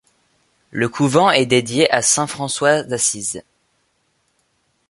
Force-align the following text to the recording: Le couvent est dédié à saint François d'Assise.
Le 0.71 0.89
couvent 0.89 1.29
est 1.29 1.45
dédié 1.45 1.87
à 1.91 2.01
saint 2.01 2.25
François 2.25 2.81
d'Assise. 2.81 3.43